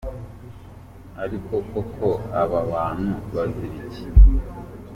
ariko 1.23 1.53
koko 1.71 2.07
aba 2.41 2.59
bantu 2.71 3.13
bazira 3.33 3.81
iki? 3.89 4.05